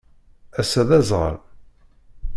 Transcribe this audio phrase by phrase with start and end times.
[0.59, 1.35] Assa d azɣal